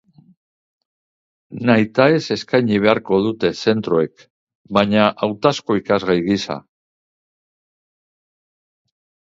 [1.69, 4.25] Nahitaez eskaini beharko dute zentroek,
[4.79, 6.61] baina hautazko ikasgai gisa.